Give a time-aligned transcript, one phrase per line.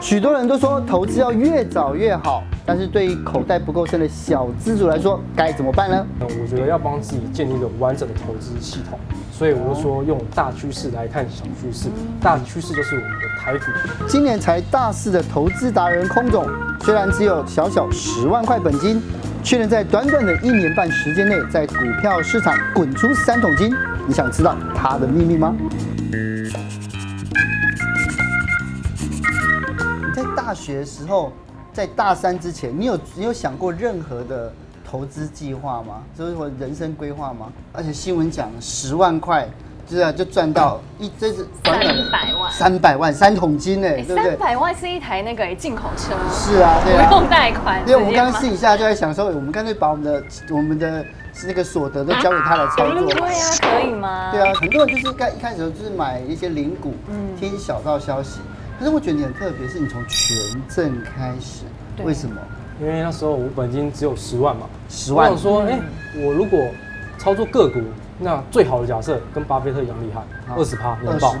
[0.00, 6.06] 许多人都说投资要越早越好，但是对于口袋不够深的小资族来说，该怎么办呢？
[6.20, 8.98] 我觉得要帮自己建立一个完整的投资系统，
[9.32, 11.88] 所以我就说用大趋势来看小趋势，
[12.20, 13.64] 大趋势就是我们的台股。
[14.06, 16.46] 今年才大四的投资达人空总，
[16.82, 19.02] 虽然只有小小十万块本金，
[19.42, 23.74] 却能在短短的一年半时间内，在股票市场滚出三桶金。
[24.06, 25.52] 你想知道他的秘密吗？
[30.56, 31.30] 学的时候，
[31.72, 34.50] 在大三之前，你有你有想过任何的
[34.88, 36.02] 投资计划吗？
[36.16, 37.52] 就是说人生规划吗？
[37.72, 39.46] 而且新闻讲十万块，
[39.86, 41.78] 就是、啊、就赚到一，这是三
[42.10, 44.30] 百万，三百万三桶金哎，对不对？
[44.30, 47.80] 三百万是一台那个进口车，是啊，对啊，不用贷款。
[47.82, 51.04] 因为，我们刚刚私底下就在想说，我们干脆把我们的我们的
[51.46, 53.12] 那个所得都交给他来操作。
[53.12, 54.30] 对啊，可以吗？
[54.32, 58.40] 对啊，很多人就是刚一开始就是买一些零股，嗯，听小道消息。
[58.78, 60.36] 可是我觉得你很特别，是你从权
[60.68, 61.64] 证开始，
[62.04, 62.40] 为什么？
[62.78, 65.30] 因为那时候我本金只有十万嘛，十万。
[65.30, 66.60] 我想说，哎、欸，我如果
[67.16, 67.80] 操作个股，
[68.18, 70.22] 那最好的假设跟巴菲特一样厉害，
[70.54, 71.34] 二十趴年报，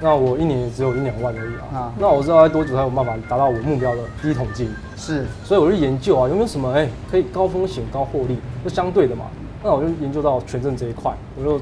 [0.00, 1.76] 那我一年也只有一两万而已啊。
[1.76, 4.70] 啊那我知道要多久才有办法达到我目标的第一桶金？
[4.96, 9.24] 是，所以我就研究啊，有没有什么哎、欸、可以高风险高获利，就相对的嘛。
[9.64, 11.60] 那我就研究到权证这一块，我就。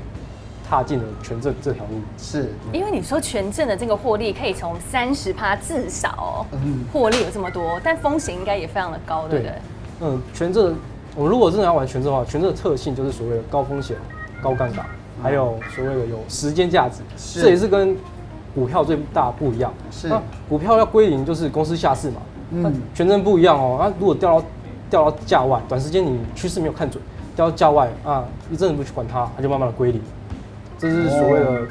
[0.68, 2.50] 踏进了权证这条路，是。
[2.72, 9.54] 因为你说权证的这个获利可以从三十趴至少，嗯，获利有这么多，但风险应该也非常的高，对不对？
[10.00, 10.74] 嗯，权证，
[11.14, 13.96] 我们如果真的要玩权证的话，权证的特性就是所谓的高风险、
[14.42, 14.84] 高杠杆，
[15.22, 17.02] 还有所谓的有时间价值，
[17.40, 17.96] 这也是跟
[18.54, 19.72] 股票最大不一样。
[19.90, 24.46] 是，那股票要归零就是公司下市嘛，嗯，权证不一样哦，那如果掉到
[24.90, 27.02] 掉到价外，短时间你趋势没有看准，
[27.36, 30.00] 掉到价外啊，一阵子不去管它，它就慢慢的归零。
[30.78, 31.62] 这是所谓的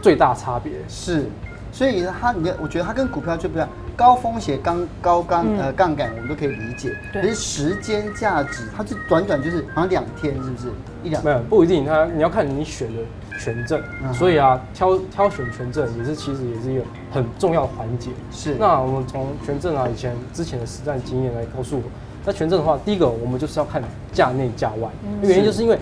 [0.00, 1.26] 最大差别，是，
[1.70, 6.96] 所以它，你看，我觉得它跟股票就不一样，高风险、高高杠呃杠杆，我们都可以理解。
[7.12, 10.68] 可是时间价值，它就短短就是好像两天，是不是？
[11.02, 11.22] 一两。
[11.24, 13.02] 没有不一定，它你要看你选的
[13.38, 18.10] 权证，所以啊，挑挑选权证也是其实也是一个很重要的环节。
[18.30, 21.82] 是，那我们从权证啊以前之前的实战经验来告诉我，
[22.24, 24.88] 那权证的话，第一个我们就是要看价内价外，
[25.22, 25.78] 原因就是因为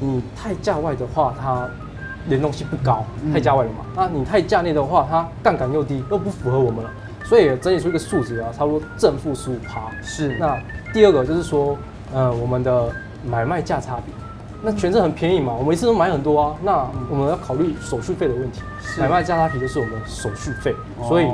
[0.00, 1.68] 你太价外的话，它
[2.28, 3.84] 联动性不高，太价外了嘛？
[3.94, 6.90] 那你太价内的话，它杠杆又低，又不符合我们了，
[7.24, 9.82] 所以整理出一个数值啊，差不多正负十五趴。
[10.02, 10.36] 是。
[10.38, 10.58] 那
[10.92, 11.76] 第二个就是说，
[12.12, 12.90] 呃，我们的
[13.26, 14.12] 买卖价差比，
[14.62, 18.62] 那权证很便宜嘛，我们一次都买很多啊，那我们要考虑手续费的问题。
[18.80, 19.00] 是。
[19.00, 20.74] 买卖价差比就是我们的手续费，
[21.08, 21.26] 所以。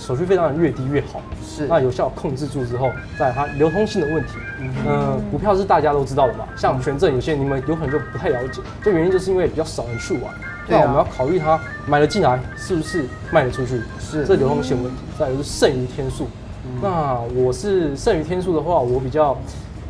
[0.00, 1.66] 手续费当然越低越好，是。
[1.66, 10.32] 那有效控制住之后，在它流通性的问题，嗯、呃，股票是大家都知道的嘛，像权证有些你们有可能就不太了解，这原因就是因为比较少人去玩，
[10.66, 16.24] 那我们要考虑它买了进来是不是卖得出去，是这流通性问题，再有就是剩余天数，
[16.64, 19.36] 嗯、那我是剩余天数的话，我比较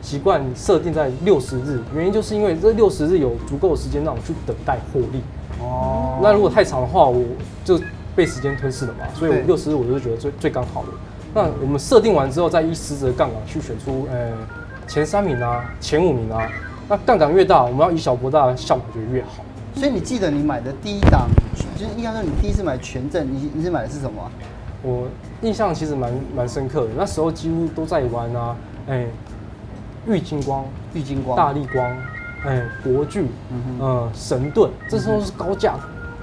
[0.02, 5.22] 习惯设定在六十日，原因就是因为这六十日有足够的时间让我去等待获利，
[5.60, 7.22] 哦，那如果太长的话，我
[7.64, 7.80] 就。
[8.20, 10.88] 被时间吞噬了嘛，所以我六十日我就觉得最最刚好的。
[11.32, 14.30] 那我们设定完之后，再依实质的杠杆去选出，呃，
[14.86, 16.46] 前三名啊，前五名啊。
[16.86, 19.42] 那杠杆越大，我们要以小博大，效果就越好。
[19.74, 21.30] 所以你记得你买的第一档，
[21.74, 24.28] 就是应该说你第一次买权证，你你是买的是什么啊？
[24.82, 25.08] 我
[25.40, 28.54] 印象其实蛮蛮深刻的，那时候几乎都在玩啊，
[28.86, 29.06] 哎，
[30.06, 31.96] 玉金光、玉金光、大力光，
[32.44, 35.76] 哎，国巨，嗯，呃，神盾，这时候是高价。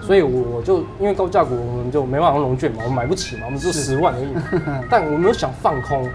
[0.08, 4.28] 所以我就因为高价股，我们就没办法融券嘛，我们买不起嘛，我们只有十万而已。
[4.90, 6.10] 但我没有想放空，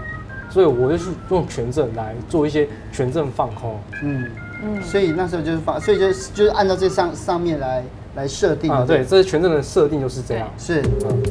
[0.49, 3.79] 所以我就去用权证来做一些权证放空。
[4.01, 4.31] 嗯
[4.63, 7.83] 嗯，所以那时候就是放，所以就就是按照这上上面来
[8.15, 8.83] 来设定啊。
[8.83, 10.49] 对，这是权证的设定就是这样。
[10.57, 10.81] 是。
[10.81, 11.23] 嗯。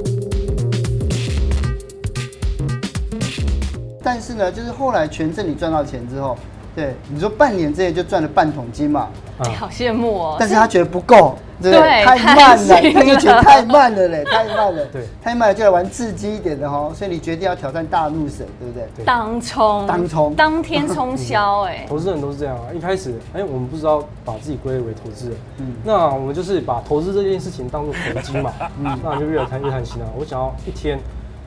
[4.04, 6.38] 但是呢，就是后来权证你赚到钱之后，
[6.75, 9.09] 对你说半年之内就赚了半桶金嘛？
[9.38, 10.37] 哎，好羡慕哦。
[10.38, 11.37] 但是他觉得不够。
[11.60, 19.04] 对，太慢了，他就觉得太慢了嘞， 太慢了，对，太慢了就来玩刺激一点的哈，所以你决定要挑战大怒神，对不对？
[19.04, 22.66] 当冲，当冲，当天冲销， 哎，投资人都是这样啊。
[22.75, 28.53] 一开始，哎，我们不知道把自己归类为投资人，嗯，那我们就是把投资这件事情当做投机嘛，
[28.83, 30.09] 嗯，那就越来越贪心啊。
[30.18, 30.98] 我想要一天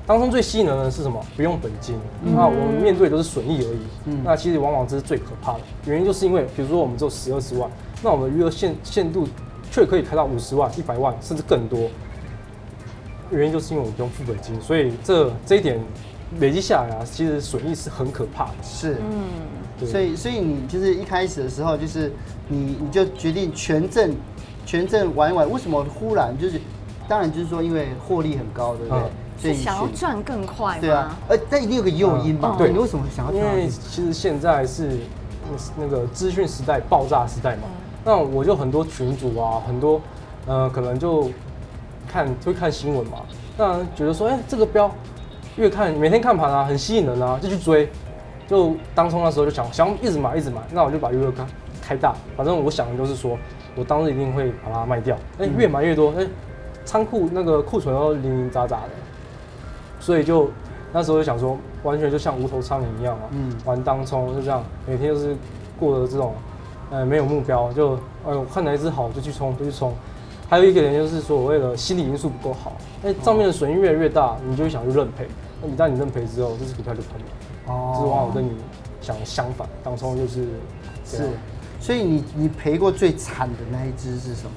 [0.06, 1.20] 当中最吸引人的是什么？
[1.36, 7.70] 不用本金，那我们面对都是损益而已，嗯，那其实往往这是最可怕的，原因就是因为，比如说我们只有十二十万，
[8.04, 9.28] 那我们余额限限度。
[9.72, 11.90] 却可以开到五十万、一百万，甚至更多。
[13.30, 15.78] 原因就是因为我们不用付本金，所以这这一点
[16.40, 18.52] 累积下来啊，其实损益是很可怕的。
[18.64, 22.10] 是，嗯，所以所以你就是一开始的时候，就是
[22.48, 24.16] 你你就决定全证
[24.66, 25.52] 全证玩一玩。
[25.52, 26.62] 为什么忽然就是？
[27.10, 29.04] 当然就是说因为获利很高，对不对？
[29.04, 30.82] 嗯、所以想要赚更快吗？
[30.82, 32.56] 对啊，呃，但一定有个诱因吧？
[32.58, 33.34] 对，你为什么想要？
[33.34, 34.98] 因为其实现在是
[35.78, 37.64] 那个资讯时代爆炸时代嘛。
[38.04, 40.00] 那我就很多群主啊，很多
[40.46, 41.30] 呃，可能就
[42.08, 43.20] 看会看新闻嘛。
[43.58, 44.90] 那觉得说，哎，这个标
[45.56, 47.90] 越看每天看盘啊，很吸引人啊，就去追。
[48.48, 51.46] 就当冲的时候就想想一直买一直买，那我就把余额开
[51.82, 53.36] 开大，反正我想的就是说，
[53.76, 55.18] 我当日一定会把它卖掉。
[55.40, 56.24] 哎，越买越多，哎，
[56.86, 58.90] 仓库那个库存都零零杂杂的，
[60.06, 60.52] 所以就
[60.94, 65.36] 那时候就想说，完全就像无头苍蝇一样嘛，嗯，玩当冲就这样，每天就是
[65.80, 66.36] 过的这种，
[66.92, 69.92] 呃，没有目标，就哎呦看哪一只好就去冲就去冲。
[70.48, 72.74] 还有一个点就是说，所谓的心理因素不够好，
[73.04, 75.28] 哎，账面的损益越来越大，你就会想去认赔。
[75.60, 77.74] 那一旦你认赔之后，这只股票就喷了。
[77.74, 78.52] 哦，之后我跟你
[79.02, 80.46] 想相反，当冲就是
[81.04, 81.30] 是，
[81.80, 84.52] 所以你你赔过最惨的那一只是什么？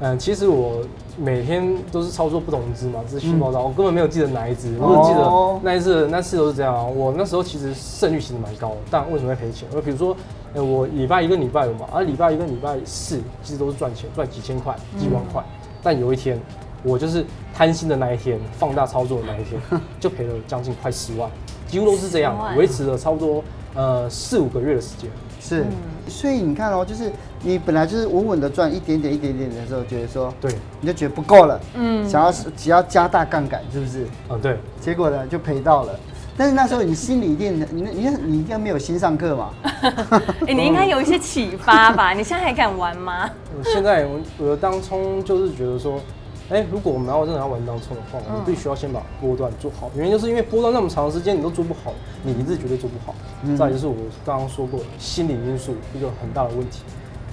[0.00, 0.82] 嗯，其实我
[1.16, 6.82] 每天都是操作不同支嘛，资讯报道，我根本没有记得哪一支，我只记得那一次那次都是这样啊。
[6.84, 9.66] 我那时候其实胜率其实蛮高的，但为什么会赔钱？
[9.70, 10.14] 因为比如说，
[10.52, 15.42] 呃，我礼拜一跟礼拜五嘛，而礼拜一跟礼拜四其实都是赚钱，赚几千块、几万块。
[15.82, 16.38] 但有一天，
[16.82, 19.58] 我就是贪心的那一天，放大操作的那一天，
[19.98, 21.30] 就赔了将近快十万。
[21.66, 23.42] 几乎都是这样，维持了差不多
[23.76, 25.10] 呃四五个月的时间。
[25.40, 25.64] 是，
[26.08, 27.12] 所以你看哦，就是
[27.42, 30.50] 你本来就是稳稳的赚一点点一点点的时候，觉得说，对，
[30.80, 34.06] 你就觉得不够了，嗯，想要只要加大杠杆，是不是？
[34.28, 34.58] 嗯，对。
[34.80, 35.96] 结果呢，就赔到了。
[36.36, 39.50] 但是那时候你心里一定， 你你你应该没有心上课嘛？
[40.48, 42.10] 哎，你应该有一些启发吧？
[42.14, 43.30] 你现在还敢玩吗？
[43.62, 46.00] 现在我我当冲就是觉得说。
[46.48, 49.90] 哎，如果我们要真的要玩当冲的话，我们必须要先把波段做好。
[49.96, 53.14] 原因就是因为波段那么长时间你都做不好，你一日绝对做不好。
[53.56, 53.94] 再就是我
[54.24, 56.82] 刚刚说过的心理因素一个很大的问题，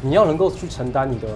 [0.02, 1.28] 你要能够去承担你的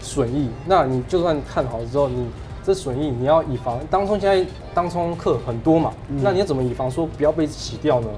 [0.00, 2.26] 损益，那你就算看好了之后，你
[2.64, 3.80] 这损益你要以防。
[3.90, 5.92] 当冲现在当冲客很多嘛，
[6.22, 8.08] 那你要怎么以防说不要被洗掉呢？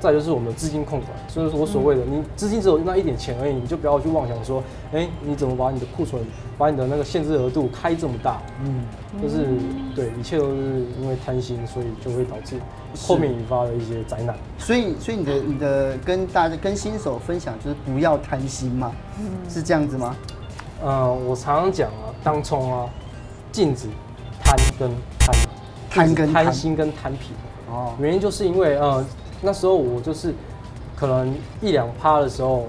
[0.00, 4.62] 再就是我们的资金控管，所以说我所谓的，你资金只有那一点钱而已，你就不要去妄想说，
[4.94, 6.22] 哎，你怎么把你的库存，
[6.56, 8.40] 把你的那个限制额度开这么大？
[8.64, 8.82] 嗯，
[9.20, 9.46] 就是
[9.94, 12.56] 对，一切都是因为贪心，所以就会导致
[12.98, 14.34] 后面引发的一些灾难。
[14.58, 18.92] 所以，所以你的你的跟大家跟新手分享就是不要贪心嘛，
[19.50, 20.16] 是这样子吗？
[20.82, 22.88] 呃，我常常讲啊，当冲啊，
[23.52, 23.86] 禁止
[24.42, 25.36] 贪跟贪，
[25.90, 27.36] 贪跟贪心跟贪平。
[27.70, 29.04] 哦，原因就是因为呃。
[29.42, 30.34] 那时候我就是
[30.96, 32.68] 可能一两趴的时候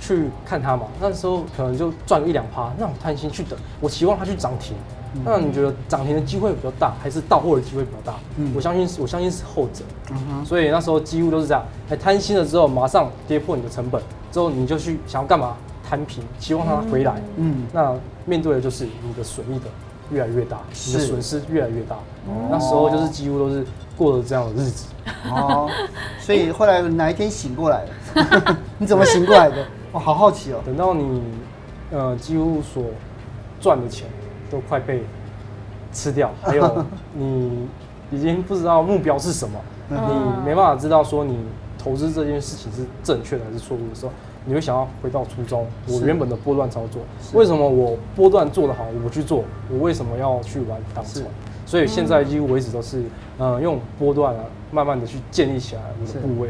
[0.00, 4.76] 去看它嘛，那时候可能就赚一两趴，那我贪心去等，我期望它去涨停。
[5.24, 8.18] 那你觉得涨停的机会比较大，还是到货的机会比较大？
[8.36, 9.84] 嗯，我相信是我相信是后者。
[10.12, 14.00] 嗯，所以那时候几乎都是这样，哎，贪心了之后马上跌破你的成本，
[14.30, 15.56] 之后你就去想要干嘛？
[15.82, 17.20] 摊平，期望它回来。
[17.34, 17.92] 嗯，那
[18.24, 19.64] 面对的就是你的损益的
[20.12, 21.96] 越来越大，你的损失越来越大。
[22.48, 23.66] 那时候就是几乎都是
[24.00, 24.86] 过了这样的日子。
[25.28, 25.68] 哦，
[26.18, 28.56] 所以后来哪一天醒过来了？
[28.78, 29.66] 你怎么醒过来的？
[29.92, 30.60] 我好好奇哦。
[30.64, 31.22] 等到你，
[31.90, 32.84] 呃，几乎所
[33.60, 34.08] 赚的钱
[34.50, 35.04] 都快被
[35.92, 37.68] 吃掉，还有 你
[38.10, 39.60] 已经不知道目标是什么，
[39.90, 41.36] 你没办法知道说你
[41.78, 44.12] 投资这件事情是正确的还是错误的时候，
[44.46, 47.02] 你会想要回到初衷，我原本的波段操作，
[47.34, 51.24] 为什么我波段做得好，我去做，我为什么要去玩当冲？
[51.70, 53.04] 所以现在几乎为止都是，
[53.38, 56.48] 呃，用波段啊，慢慢的去建立起来我的部位。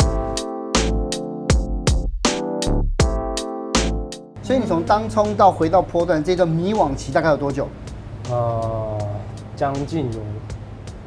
[4.42, 7.68] 所以你从当冲到回到波段这个迷惘期大概有多久？
[8.30, 8.96] 呃，
[9.54, 10.20] 将近有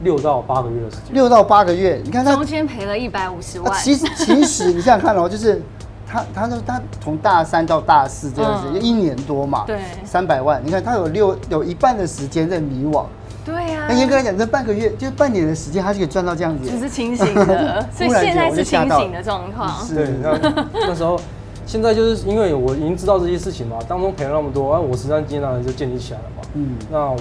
[0.03, 1.15] 六到八个月的时间。
[1.15, 3.73] 六到八个月，你看他中间赔了一百五十万。
[3.81, 5.59] 其实其实你想想看哦，就是
[6.05, 10.61] 他他说他从大三到大四这样子，就一年多嘛，对，三百万。
[10.63, 13.05] 你看他有六有一半的时间在迷惘。
[13.45, 19.85] 对呀，那严格来讲，这半个月就是半年的时间，他就可以赚到这样子，只是清醒的， 所以现在是清醒的状况。
[19.85, 21.19] 是，那那时候，
[21.65, 26.43] 现在就是因为我已经知道这些事情嘛，当中赔了那么多，啊，我实战经验就建立起来了嘛。
[26.53, 27.19] 嗯，那我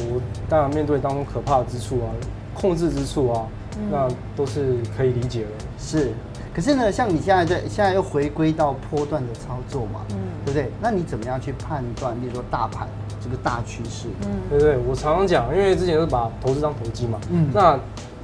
[0.49, 2.07] 当然面对当中可怕之处啊，
[2.55, 3.47] 控制之处啊，
[3.91, 5.49] 那都是可以理解的。
[5.79, 6.13] 是，
[6.55, 10.71] 可是呢，像你现在在现在又回归到波段的操作嘛，嗯，对不对？
[10.81, 12.87] 那你怎么样去判断，例如说大盘？
[13.23, 17.79] 这个大趋势，嗯，对对，我常常讲，因为之前是把投资当投机嘛，嗯，那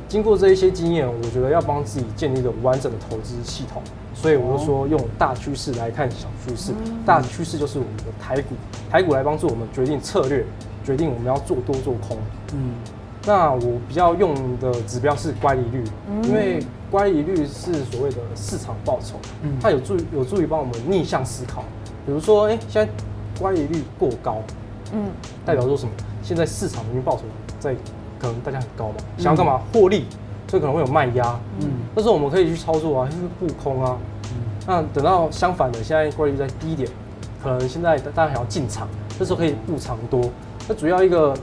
[0.09, 3.83] 经过这一些经验，我觉得要帮自己建立一个完整的投资系统，
[4.15, 6.73] 所以我就说用大趋势来看小趋势，
[7.05, 8.55] 大趋势就是我们的台股，
[8.91, 10.45] 台股来帮助我们决定策略，
[10.83, 12.17] 决定我们要做多做空，
[12.55, 12.73] 嗯，
[13.27, 15.85] 那我比较用的指标是乖离率，
[16.23, 16.59] 因为
[16.91, 21.63] 乖离率是所谓的市场报酬，嗯，它有助于有助于帮我们逆向思考，
[22.07, 22.91] 比如说，哎，现在
[23.39, 24.43] 乖离率过高。
[24.93, 25.11] 嗯，
[25.45, 25.93] 代表说什么？
[26.23, 27.23] 现在市场平均报酬
[27.59, 27.75] 在
[28.19, 30.05] 可能大家很高嘛，想要干嘛获利，
[30.49, 31.39] 所以可能会有卖压。
[31.61, 33.97] 嗯，那时候我们可以去操作啊，就是布空啊。
[34.33, 36.89] 嗯，那等到相反的，现在汇率在低点，
[37.43, 40.21] 可能现在大家想要进场，这时候可以布长多。
[40.69, 41.35] 那主要一个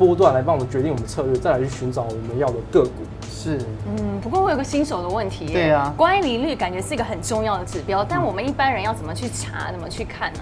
[0.00, 3.02] 波段来帮我们决定我们策略，再来去寻找我们要的个股。
[3.30, 5.44] 是，嗯，不过我有个新手的问题。
[5.52, 10.40] 对啊，乖离率感觉是一个很重要的指标，但我们一般人要怎么去查，怎么去看呢？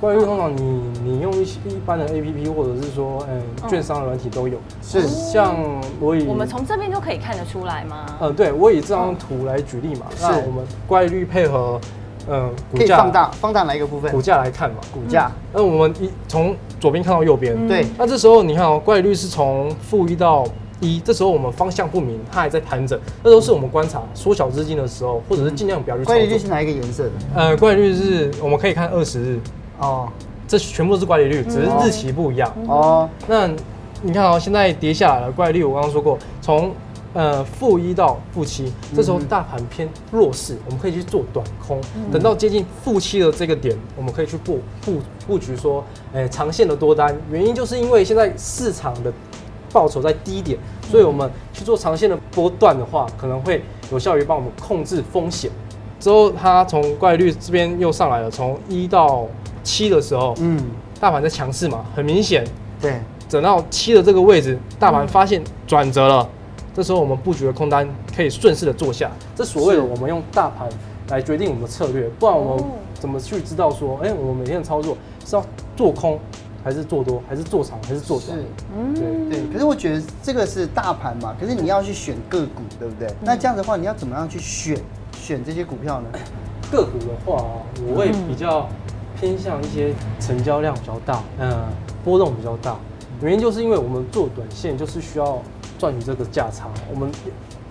[0.00, 0.62] 乖离率通常你
[1.02, 4.58] 你用一些一般的 APP 或者是说，嗯，券商的软体都有。
[4.80, 5.56] 是，像
[5.98, 8.06] 我以我们从这边就可以看得出来吗？
[8.20, 10.06] 嗯，对，我以这张图来举例嘛。
[10.16, 11.80] 是，我们乖离率配合，
[12.28, 14.10] 嗯，股价放大放大哪一个部分？
[14.10, 15.30] 股价来看嘛，股价。
[15.52, 17.86] 那我们一从左边看到右边，对。
[17.96, 20.44] 那这时候你看哦，乖离率是从负一到。
[20.82, 26.04] 一，这时候我们方向不明，它还在盘整，那都是我们观察缩小资金的时候，或者是尽量不要去。
[26.04, 27.10] 乖离率是哪一个颜色的？
[27.34, 29.38] 呃，乖离率是我们可以看二十日
[29.78, 30.08] 哦，
[30.48, 33.06] 这全部都是乖离率，只是日期不一样哦。
[33.26, 33.46] 那
[34.00, 36.72] 你看哦，现在跌下来了，乖离率我刚刚说过，从
[37.12, 41.80] 呃负一到负七，这时候大盘偏弱势，我们可以去做短空，
[42.12, 49.12] 等到接近负七的这个点，我们可以去布布布局说，哎，长线的多单，原因就是因为现在市场的。
[49.72, 50.58] 报酬在低点，
[50.90, 53.62] 所以我们去做长线的波段的话，可能会
[53.92, 55.48] 有效于帮我们控制风险。
[56.00, 59.28] 之后它从概率这边又上来了，从一到
[59.62, 60.60] 七的时候，嗯，
[60.98, 62.44] 大盘在强势嘛，很明显。
[62.80, 66.28] 对，等到七的这个位置，大盘发现转折了，
[66.74, 69.10] 这时候我们布局的空单可以顺势的做下。
[69.34, 70.68] 这所谓的我们用大盘
[71.08, 75.44] 来决定我们的策略，不然我们怎么去知道说，哎，我们每天的操作是要
[75.76, 76.18] 做空？
[76.62, 78.36] 还是做多，还是做长，还是做短？
[78.36, 78.44] 是，
[78.76, 79.50] 嗯，对对。
[79.50, 83.08] 可是我觉得这个是大盘嘛，可是你要去选个股，对不对？
[83.08, 84.78] 嗯、那这样的话，你要怎么样去选
[85.18, 86.08] 选这些股票呢？
[86.70, 87.42] 个股的话，
[87.88, 88.68] 我会比较
[89.18, 91.64] 偏向一些成交量比较大，嗯，
[92.04, 92.76] 波动比较大。
[93.22, 95.40] 原因就是因为我们做短线就是需要
[95.80, 97.10] 赚取这个价差，我们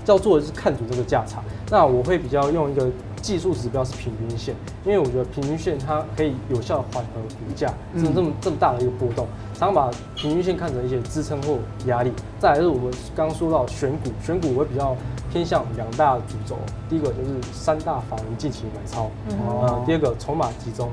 [0.08, 1.44] 要做的是看准这个价差。
[1.70, 2.90] 那我会比较用一个。
[3.22, 12.14] 技术指标是平均线，因为我觉得平均线它可以有效的缓和股价，这么这么这么大的一个波动，常常把平均线看成一些支撑或压力。
[12.40, 14.96] 再来是我们刚刚说到选股，选股我会比较
[15.34, 16.58] 偏向两大主轴，
[16.90, 19.12] 第一个就是三大法人近期买超，
[19.46, 20.90] 呃，第二个筹码集中。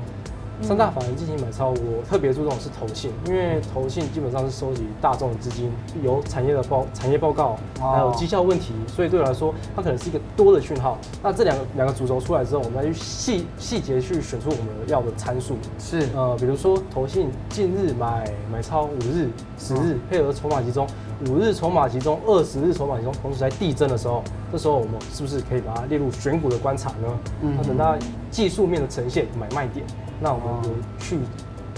[0.61, 5.71] 三大法人进行买超，我特别注重的是投信，因为投信基本上是收集大众的资金，
[6.03, 10.97] 有产业的报产业报告，还有绩效问题，所以对我来说，它可能是一个多的讯号。
[11.21, 15.55] 那这两个两个主轴出来之后，我们再去细细节去选出我们要的参数。
[15.77, 20.87] 是呃，比如说投信近日买买超五日、十日，配合筹码集中，
[21.25, 27.19] 五日筹码集中，二十日筹码集中，同时在递增的时候，这时候我们是不是可以把它列入选股的观察呢？
[27.41, 27.95] 嗯，那等到
[28.29, 29.85] 技术面的呈现买卖点。
[30.19, 30.69] 那我们有
[30.99, 31.17] 去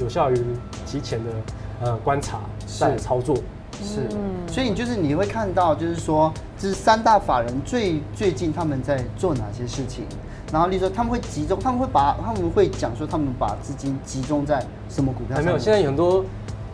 [0.02, 0.38] 有效于
[0.86, 1.32] 提前的
[1.82, 3.36] 呃观察再操作，
[3.82, 4.10] 是，
[4.48, 10.06] 所以就是你会看到，就是说，这是三大法人最最近他们在做哪些事情，
[10.52, 15.46] 然后例如说他们会集中，他们会把他们会讲说他们把资金集中在什么股票上？
[15.46, 16.24] 没有，现在很多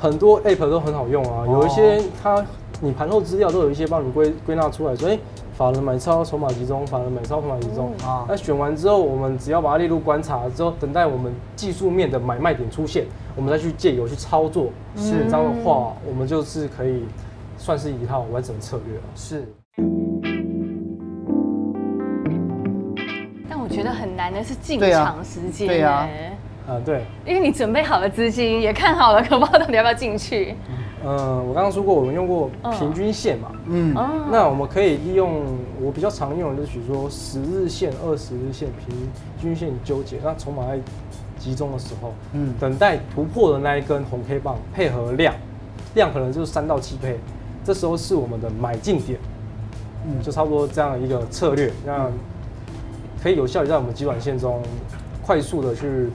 [0.05, 2.45] 很多 app 都很好用啊，有一些它
[2.79, 5.19] 你盘后资料都有一些帮你归归纳出来，所以。
[5.57, 7.89] 法人买超，筹码集中；法人买超，筹码集中。
[8.05, 13.05] 啊，那选完之后，我们只要把它列入观察之后，等待我们技术面的买卖点出现，
[13.37, 14.67] 我们再去借由去操作。
[14.97, 17.05] 是这样的话，我们就是可以
[17.57, 19.03] 算是一套完整策略了。
[19.15, 19.47] 是。
[23.49, 25.69] 但我觉得很难的是进场时间。
[25.69, 26.05] 对啊。
[26.67, 27.03] 啊，对。
[27.25, 30.55] 因为你准备好了资金，也看好了，可不知道到底要不要进去。
[31.07, 33.93] 嗯，我刚刚说过，我们用过平均线嘛，嗯，
[34.31, 35.43] 那我们可以利用
[35.79, 38.97] 我比较常用的，就是比如说十日线、二十日线平
[39.39, 40.79] 均线纠结，那筹码在
[41.37, 45.35] 集中的时候，嗯，等待突破的那一根红 K 棒配合量，
[45.93, 47.19] 量可能就是三到七倍，
[47.63, 49.19] 这时候是我们的买进点，
[50.07, 52.09] 嗯，就差不多这样一个策略，那
[53.21, 54.59] 可以有效地在我们极短线中
[55.21, 56.09] 快速的去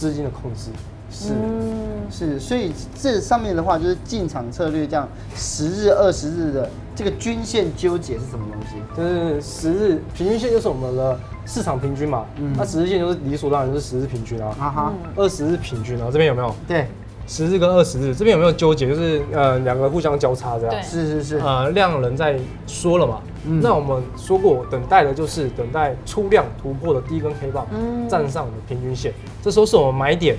[0.00, 0.70] 资金的控制。
[1.12, 8.76] 是、嗯、是，所以这上面的话就是进场策略，这样十日、二十日的这个均线纠结是什么东西？
[8.96, 16.54] 就是十日平均线就是我们的市场平均嘛，嗯，那十日线就是理所当然就是十日平均啊，啊哈，二十日平均啊，这边有没有？
[16.68, 16.86] 对，
[17.30, 18.88] 十日跟二十日这边有没有纠结？
[18.88, 30.36] 就是呃两个互相交叉这样，对，是是是，呃量能在说了嘛，嗯，那我们说过等待的就是等待出量突破的第一根 K 棒，嗯，站上的平均线，这时候是我们买点。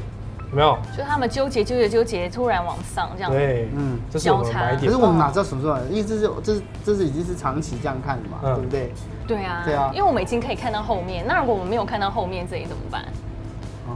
[0.49, 0.77] 有没有？
[0.97, 3.31] 就他们纠结、纠结、纠结，突然往上这样。
[3.31, 4.91] 对，嗯，这是我们买点。
[4.91, 5.77] 可是我们哪知道什么时候？
[5.89, 8.91] 因为这是这是这是已经是长期这样看的嘛，嗯、对不对？
[9.25, 9.89] 对啊，对啊。
[9.93, 13.05] 因为我们已经可以看到后面，那如果我们没有看到后面，这里怎么办？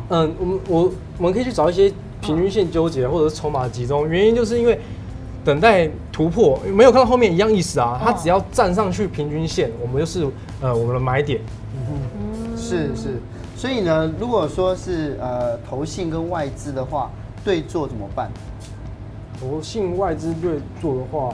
[0.08, 1.92] 嗯，我们我我们可以去找一些
[2.22, 4.80] 平均线纠结或者是筹码集中，原因就是因为
[5.44, 8.00] 等待突破，没有看到后面一样意思啊。
[8.04, 10.26] 它只要站上去平均线，我们就是
[10.62, 11.40] 呃我们的买点。
[11.76, 13.22] 嗯，是是。
[13.56, 17.10] 所以呢，如果说是呃投信跟外资的话，
[17.44, 18.30] 对做怎么办？
[19.40, 21.34] 投信外资对做的话，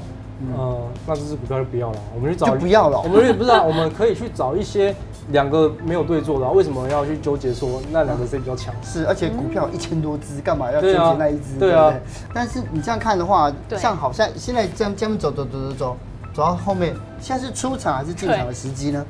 [0.57, 2.99] 呃，那这支股票就不要了，我们去找就不要了。
[3.01, 4.93] 我们不知道，我们可以去找一些
[5.31, 8.73] 两个没有对做的，为什么要去纠结说那两个谁比较强？
[8.83, 11.57] 是，而且股票一千多只，干嘛要纠结那一只？
[11.59, 11.93] 对啊。
[12.33, 15.97] 但是你这样看的话，像好像现在这样这样走走走走走，
[16.33, 19.05] 走到后面，现在是出场还是进场的时机呢？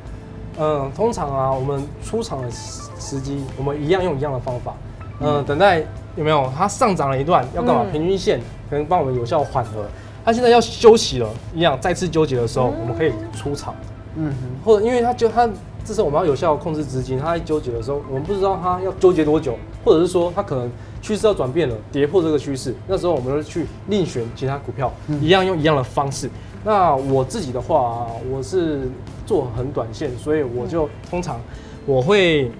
[0.59, 4.73] 嗯，通常啊，我们出场的时机，我们一样用一样的方法。
[5.19, 5.79] 嗯，等待
[6.15, 7.85] 有没有它上涨了一段，要干嘛？
[7.91, 9.85] 平均线可能帮我们有效缓和。
[10.25, 13.73] 它现在要休息了，一样再次纠结的时候，我们可以出场。
[14.15, 15.49] 嗯哼，或者因为它就它
[15.83, 20.69] 这时候我们要有效控制资金，他在纠结的时候，我们不知道他要纠结多久，或者是说他可能
[21.01, 26.29] 趋势要转变了，跌破这个趋势，那时候我们就去另选其他股票，一样用一样的方式。
[26.63, 28.81] 那我自己的话，我是
[29.25, 31.41] 做很短线，所以我就通常
[31.87, 32.51] 我会，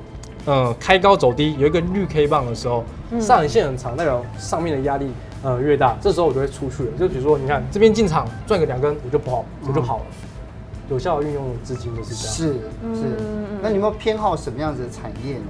[0.45, 2.83] 呃，开高走低，有一个绿 K 棒的时候，
[3.19, 5.07] 上影线很长，代表上面的压力
[5.43, 6.89] 呃越大，这时候我就会出去了。
[6.99, 10.05] 就比如说，你看这边进场赚个两根，我就跑，我就跑了。
[10.91, 12.33] 有效运用资金就是这样。
[12.35, 12.53] 是
[13.01, 13.17] 是。
[13.63, 15.45] 那你有没有偏好什么样子的产业呢？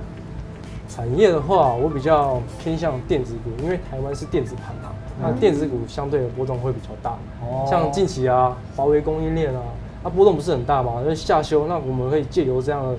[0.88, 4.92] 产业的话，我比较偏向电子股，因为台湾是电子盘嘛。
[5.22, 9.62] 那电子股相对的波动会比较大，哦像近期啊，华为供应链啊，
[10.04, 12.96] 它波动不是很大嘛，因为下修，那我们可以借由这样的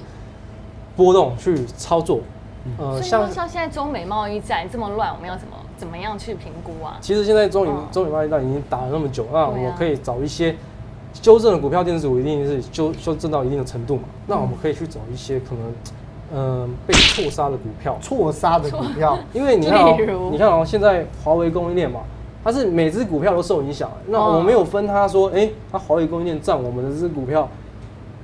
[0.96, 2.20] 波动去操作。
[2.78, 6.96] 呃，像像现在中美贸易战这么乱，我们要怎么怎么样去评估啊？
[7.00, 10.54] 其实现在中美中美贸易战已经打了那么久，那我可以找一些
[11.12, 14.02] 修正的股票，电子股一定是修修正到一定的程度嘛。
[14.26, 15.72] 那我们可以去找一些可能。
[16.34, 19.94] 嗯，被错杀的股票，错杀的股票，因为你看哦，
[20.32, 22.00] 你看哦，现在华为供应链嘛，
[22.42, 23.90] 它是每只股票都受影响。
[24.06, 27.46] 那我没有分它说，哎，它华为供应链占我们的这只股票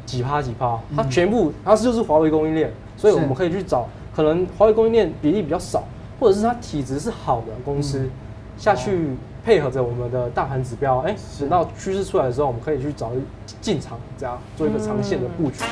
[0.07, 5.85] 几趴几趴，它全部它是就是华为供应链，所以我们可以去找可能华为供应链比例比较少，
[6.19, 8.09] 或者是它体质是好的公司
[8.59, 13.13] 下去配合着我们的大盘指标，哎，等到趋势出来的时候，我们可以去找
[13.61, 15.65] 进场，这样做一个长线的布局。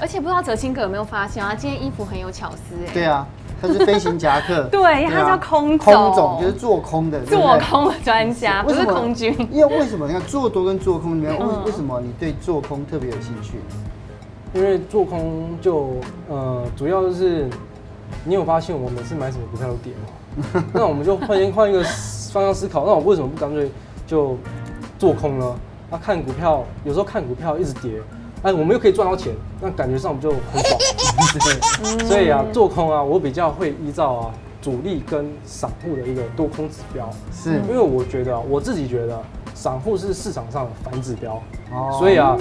[0.00, 1.52] 而且不知道哲青哥有没有发现啊？
[1.54, 2.92] 今天衣服很有巧思哎。
[2.92, 3.26] 对啊，
[3.60, 4.64] 他是飞行夹克。
[4.70, 9.34] 对，他叫空总，空总就是做空的，做空的专家，不是空军。
[9.50, 10.06] 因为为什么？
[10.06, 13.54] 你看做多跟做空里面，为为什么你对做空特别有兴趣？
[14.52, 15.96] 因为做空就
[16.28, 17.48] 呃，主要就是
[18.24, 20.64] 你有发现我每次买什么股票都跌吗？
[20.72, 21.82] 那我们就换一换一个
[22.32, 23.70] 方向思考，那我为什么不干脆
[24.06, 24.36] 就
[24.98, 25.54] 做空呢？
[25.90, 28.00] 那看股票，有时候看股票一直跌。
[28.42, 30.78] 哎，我们又可以赚到钱，那感觉上就很爽。
[32.06, 39.18] 所以啊，做空啊，我比较会依照啊主力跟散户的一个多空指标，是因为我觉得我自己觉得
[39.54, 41.42] 散户是市场上的反指标，
[41.98, 42.36] 所以啊，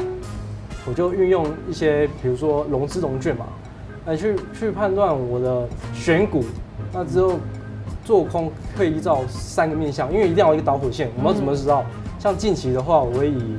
[0.85, 3.45] 我就运用一些比如说融资融券嘛，
[4.05, 6.43] 来去去判断我的选股。
[6.91, 7.39] 那之后
[8.05, 11.09] 做空会依照三个面向，因为一定要有一个导火线。
[11.17, 11.83] 我们要怎么知道？
[12.19, 13.57] 像近期的话，我会以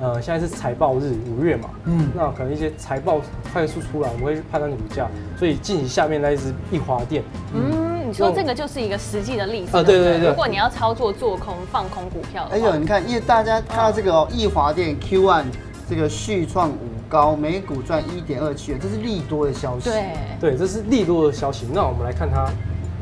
[0.00, 3.20] 呃，现在是财报日，五月嘛，嗯，那可能一些财报
[3.52, 7.22] 快速出来，我们会去判断股价，所以近期下面那一只易华电，
[7.54, 15.44] 嗯，你说这个就是一个实际的例子，啊，对对对，如果你要操作做空放空股票，哎呦，你看，因为大家看到这个哦，易华电 Q1
[15.88, 21.64] 这个续创五高，每股赚一点二七元，这是利多的消息，对，对，这是利多的消息。
[21.72, 22.50] 那我们来看它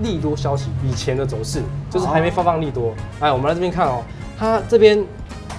[0.03, 4.03] 利多消息以前的走势，就是还没发放利多，哎，我们来这边看哦，
[4.39, 5.03] 它这边。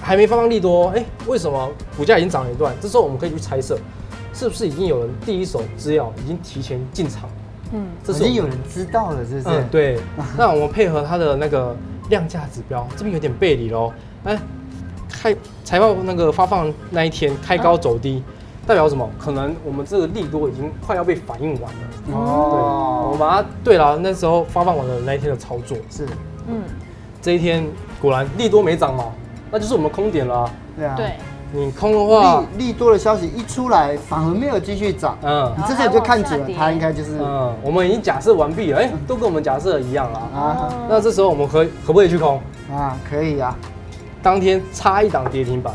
[0.02, 2.74] 还没发放利多，哎，为什么股价已经涨了一段？
[2.78, 3.78] 这时候我们可以去猜测，
[4.34, 7.26] 是不是已经有人第一手资料已经提前进场？
[7.72, 9.56] 嗯，这已经有人知道了，是不是？
[9.56, 9.98] 嗯，对。
[10.36, 11.74] 那我们配合它的那个
[12.10, 13.90] 量价指标，这边有点背离喽。
[14.24, 14.38] 哎，
[15.08, 18.22] 开财报那个发放那一天开高走低，
[18.66, 19.08] 代表什么？
[19.18, 21.78] 可能我们这个利多已经快要被反应完了。
[22.12, 26.06] 哦，对，我把它对了，那时候发放完了那一天的操作是，
[26.48, 26.62] 嗯，
[27.20, 27.66] 这一天
[28.00, 29.04] 果然利多没涨嘛。
[29.50, 30.94] 那就是我们空点了，啊，对啊。
[30.96, 31.12] 对，
[31.52, 35.16] 你空的话，利利多的消息一出来，反而没有继续涨。
[35.22, 40.74] 嗯，你这时候就看准了，它应该就是嗯，我们已经假设完毕了，哎，欸，都跟我们假设一样了啊。
[40.88, 42.40] 那这时候我们可以可不可以去空？
[42.72, 43.56] 啊，可以啊。
[44.20, 45.72] 当天差一档跌停板，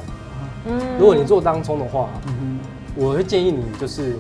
[0.65, 2.59] 嗯，如果你做当冲的话，嗯哼，
[3.00, 4.16] 我会建议你就是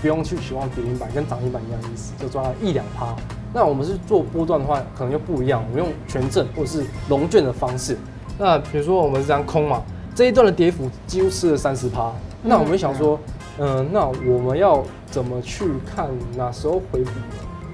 [0.00, 3.14] 不用去期望跌停板跟涨停板一样的意思，就抓一两趴。
[3.52, 7.96] 那我们是做波段的话，可能就不一样，我们用权证或者是融券的方式。
[8.38, 9.82] 那比如说我们这样空嘛，
[10.14, 12.12] 这一段的跌幅几乎吃了三十趴。
[12.42, 13.18] 那我们想说，
[13.58, 17.10] 嗯、那我们要怎么去看哪时候回补？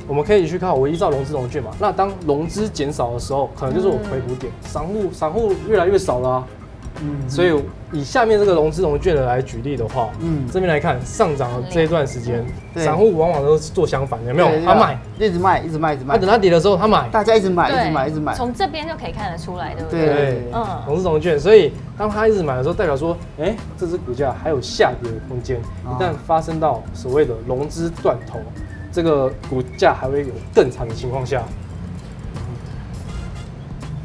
[0.09, 1.70] 我们可以去看，我依照融资融券嘛。
[1.78, 4.52] 那当融资减少的时候，可能就是我回补点。
[4.62, 6.46] 散户散户越来越少了、
[7.00, 7.52] 嗯，所以
[7.92, 12.44] 以下面这个融资融券的来举例的话，嗯，这边来看上涨的这一段时间，
[12.76, 14.64] 散户往往都是做相反的，有没有？
[14.64, 16.14] 他买，一直卖，一直卖，一直卖。
[16.14, 18.35] 他等他跌的时候，他买，大家一直买，一直买，一直买。
[18.35, 20.07] 从这边就可以看得出来，对不对？
[20.07, 21.38] 对，嗯，融资融券。
[21.38, 25.61] 所以当他一直买的时候，代表说，哎，这只股价还有下跌的空间。
[25.85, 28.40] 一旦发生到所谓的融资断头。
[28.94, 31.42] 这个股价还会有更惨的情况下，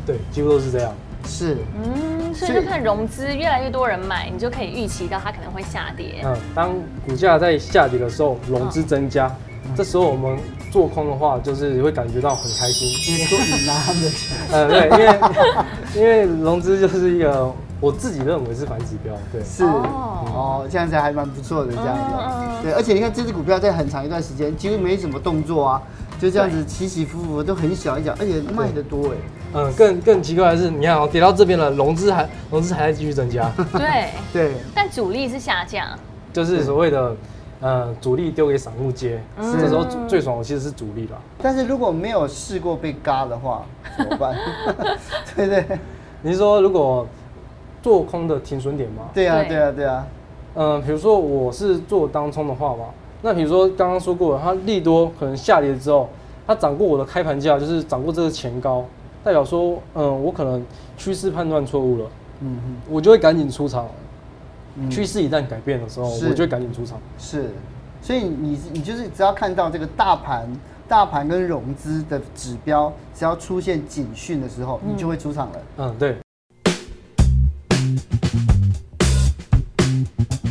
[0.06, 0.93] 对，几乎都是这样。
[1.27, 6.21] 是，嗯，所以就看融资越来越多人买，你就可以预期到它可能会下跌。
[6.23, 6.71] 嗯，当
[7.05, 9.27] 股价在下跌的时候，融资增加，
[9.65, 10.37] 嗯、这时候我们
[10.71, 14.37] 做空的话，就是会感觉到很开心，因为说你拿他们的钱。
[14.51, 15.19] 嗯， 对，因为
[15.95, 17.53] 因为融资就是一个。
[17.79, 19.63] 我自己认为是反指标，对，是。
[19.63, 25.81] 哦，这样子还蛮不错的，这样子，对，而且你看这只股票在很长一段时间几乎没什么动作啊，
[26.19, 29.17] 就这样子起起伏伏都很小一角，而且卖得多哎，
[29.53, 35.88] 嗯，更更奇怪的是，你看哦，跌到这边了，融资还融资还在继续增加，对 对，但主力是下降，
[36.33, 37.15] 就是所谓的
[37.62, 43.65] 呃主力丢给散户接，这时候最爽的其实是主力了，但是如果没有试过被嘎的话
[43.97, 44.36] 怎么办？
[45.36, 45.65] 对对，
[46.21, 47.07] 你是说如果？
[47.83, 49.03] 做空的停损点吗？
[49.13, 50.05] 对啊，对啊，对啊。
[50.55, 52.86] 嗯，比如说我是做当冲的话嘛，
[53.21, 56.10] 那比如说刚刚说过了，它利多可能下跌之后，
[56.45, 58.83] 它涨过我的开盘价，就是涨过这个前高，
[59.27, 62.09] 代表说，嗯，我可能趋势判断错误了，
[62.39, 63.85] 嗯哼，我就会赶紧出场。
[64.89, 66.97] 趋势一旦改变的时候，我就会赶紧出场。
[67.19, 67.49] 是，
[68.01, 70.47] 所以你你就是只要看到这个大盘
[70.87, 75.59] 大盘跟融资的指标，只要出现警讯的时候，你就会出场了。
[75.79, 76.15] 嗯，对。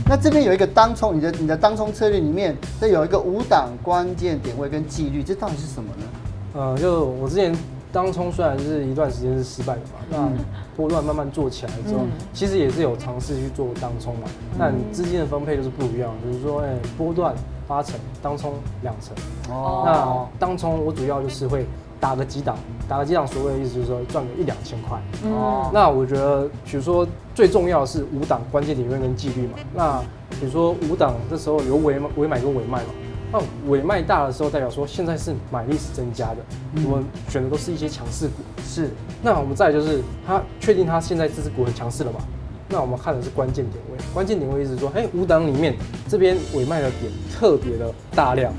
[0.06, 6.04] 那这边有一个当冲，你的你的当冲策略里面，这有一个五档关键点位跟纪律，这到底是什么呢？
[6.52, 7.54] 呃，就我之前
[7.96, 10.28] 当冲虽然是一段时间是失败的嘛，那
[10.76, 12.00] 波段慢慢做起来之后，
[12.34, 14.28] 其实也是有尝试去做当冲嘛，
[14.58, 17.34] 但资金的分配就是不一样，比如说哎波段
[17.66, 19.16] 八成，当冲两成。
[19.54, 19.82] 哦。
[19.86, 21.64] 那当冲我主要就是会。
[21.98, 25.00] 打个几档，打个几档，所谓的意思就是说赚个一两千块。
[25.24, 29.54] 哦，那我觉得，比如说最重要的是五档关键理论跟纪律嘛。
[29.74, 29.98] 那
[30.38, 32.90] 比如说五档这时候有尾尾买跟尾卖嘛。
[33.32, 36.36] 那尾卖大的时候，代表说现在是买力是增加的。
[36.84, 38.34] 我们选的都是一些强势股。
[38.64, 38.90] 是。
[39.22, 42.20] 那我们再就是，他确定他现在这只股很强势了嘛？
[42.68, 43.98] 那我们看的是关键点位。
[44.14, 45.74] 关键点位意思是说，哎，五档里面
[46.08, 48.52] 这边尾卖的点特别的大量。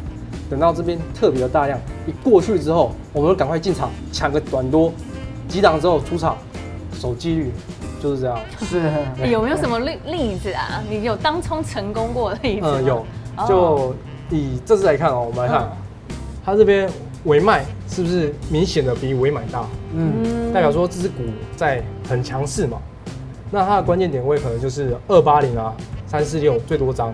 [0.49, 4.93] 等到这边特别的大量一过去之后，我们就赶快进场抢个短多，
[5.47, 6.37] 几档之后出场，
[6.93, 7.51] 守纪律，
[8.01, 8.39] 就是这样。
[8.59, 8.81] 是。
[9.29, 10.83] 有没有什么例例子啊？
[10.89, 12.67] 你有当冲成功过的例子？
[12.67, 13.05] 嗯，有。
[13.47, 13.93] 就
[14.29, 15.69] 以这次来看哦，我们来看，
[16.43, 16.89] 它这边
[17.25, 19.65] 尾卖是不是明显的比尾买大？
[19.93, 21.23] 嗯，代表说这只股
[21.55, 22.77] 在很强势嘛。
[23.49, 25.73] 那它的关键点位可能就是二八零啊，
[26.05, 27.13] 三四六最多张。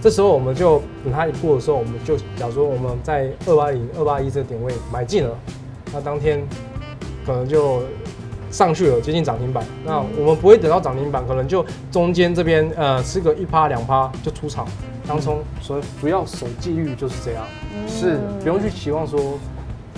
[0.00, 5.38] 这时候我们就等它一过的时候，我们就假如说我们在二八零、二八一这个点位买进了，
[5.92, 6.42] 那当天
[7.24, 7.82] 可能就
[8.52, 9.64] 上去了，接近涨停板。
[9.84, 14.68] 那我们不会等到涨停板，可能就中间这边呃吃个一趴两趴就出场
[15.08, 17.44] 当冲，所以不要守纪律就是这样，
[17.88, 19.38] 是不用去期望说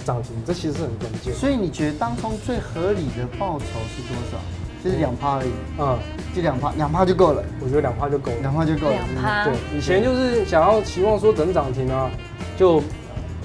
[0.05, 1.35] 涨停，这其实是很关键。
[1.35, 4.39] 所以你觉得当冲最合理的报酬是多少？
[4.83, 5.99] 就是两趴而已，嗯，
[6.37, 7.43] 就两趴，两趴就够了。
[7.59, 8.93] 我觉得两趴就够了，两趴就够了。
[8.93, 12.11] 两趴，对，以前就是想要期望说等涨停啊，
[12.55, 12.83] 就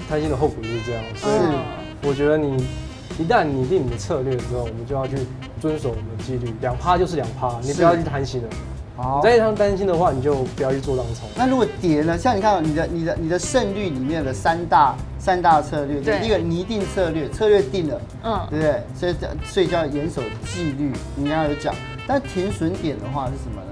[0.06, 1.02] 贪心的后果就是这样。
[1.16, 2.62] 所以我觉得你
[3.20, 5.16] 一旦拟定你的策略之后，我们就要去
[5.60, 8.48] 遵守我们的纪律，两趴就是两趴，你不要去贪心了。
[8.96, 11.26] 你再这样担心的话，你就不要去做当冲。
[11.34, 12.18] 那如果跌呢？
[12.18, 18.82] 像你看，你的、你的、你的胜率里面的三大、三大策略，对，第一个拟定策略，策略定了，嗯，对不对？
[18.94, 20.92] 所以所以叫严守纪律。
[21.16, 21.74] 你刚刚有讲，
[22.06, 23.68] 但停损点的话是什么呢？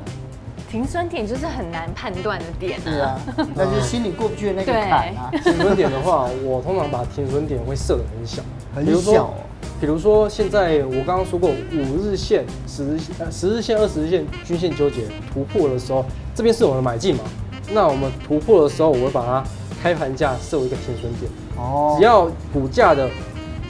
[0.70, 2.82] 停损点就是很难判断的点啊。
[2.84, 3.20] 对啊，
[3.54, 5.30] 那就是心里过不去的那个坎啊。
[5.44, 8.40] 停损点的话，我通常把停损点会设得很小，
[8.84, 9.34] 很小。
[9.80, 17.22] 比如说，现在我刚刚说过，五日线、十日线、呃十日线、二十日线均线纠结突破的时候，这边是我们的买进嘛？
[17.70, 19.44] 那我们突破的时候，我会把它
[19.80, 21.30] 开盘价设为一个停损点。
[21.56, 23.08] 哦，只要股价的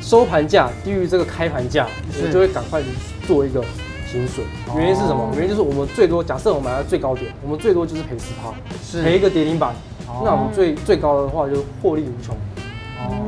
[0.01, 1.87] 收盘价低于这个开盘价，
[2.23, 2.83] 我就会赶快
[3.27, 3.63] 做一个
[4.11, 4.47] 停损。
[4.77, 5.31] 原因是什么？
[5.35, 9.75] 原因就是我们最多假设我们买在最高点，我们最多就是赔十趴，赔一个跌停板。
[10.25, 12.35] 那我们最最高的话就是获利无穷。
[12.99, 13.28] 哦。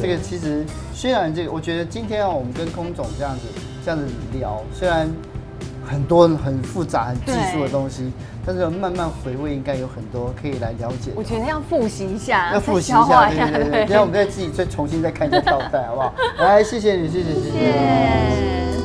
[0.00, 3.42] 这个其实虽然这个，我觉得今天啊，我们跟空总这样子
[3.84, 5.08] 这样子聊，虽然
[5.84, 8.12] 很多很复杂、很技术的东西，
[8.46, 11.10] 但是慢慢回味，应该有很多可以来了解。
[11.16, 13.80] 我觉得要复习一下，要复习一下，对对对。
[13.86, 16.14] 然后我们再自己再重新再看一下倒带，好不好？
[16.38, 17.50] 来，谢谢你，谢谢，谢谢。
[17.50, 18.77] 谢谢